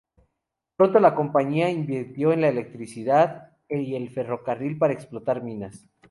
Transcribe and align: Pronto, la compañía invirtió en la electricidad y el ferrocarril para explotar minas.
Pronto, 0.77 0.99
la 0.99 1.13
compañía 1.13 1.69
invirtió 1.69 2.33
en 2.33 2.41
la 2.41 2.47
electricidad 2.49 3.51
y 3.69 3.93
el 3.93 4.09
ferrocarril 4.09 4.79
para 4.79 4.93
explotar 4.93 5.43
minas. 5.43 5.87